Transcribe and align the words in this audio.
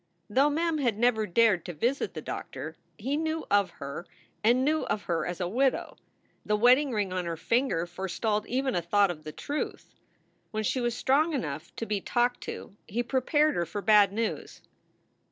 Though 0.31 0.49
Mem 0.49 0.79
had 0.79 0.97
never 0.97 1.27
dared 1.27 1.63
to 1.65 1.73
visit 1.73 2.15
the 2.15 2.23
doctor, 2.23 2.75
he 2.97 3.15
knew 3.17 3.45
of 3.51 3.69
her, 3.69 4.07
and 4.43 4.65
knew 4.65 4.81
of 4.85 5.03
her 5.03 5.27
as 5.27 5.39
a 5.39 5.47
widow. 5.47 5.95
The 6.43 6.55
wedding 6.55 6.89
ring 6.89 7.13
on 7.13 7.25
her 7.25 7.37
finger 7.37 7.85
forestalled 7.85 8.47
even 8.47 8.73
a 8.73 8.81
thought 8.81 9.11
of 9.11 9.23
the 9.25 9.31
truth. 9.31 9.93
When 10.49 10.63
she 10.63 10.81
was 10.81 10.97
strong 10.97 11.33
enough 11.33 11.71
to 11.75 11.85
be 11.85 12.01
talked 12.01 12.41
to 12.45 12.75
he 12.87 13.03
prepared 13.03 13.53
her 13.53 13.65
for 13.67 13.83
bad 13.83 14.11
news. 14.11 14.63